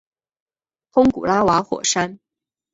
[0.91, 2.19] 通古拉瓦火山。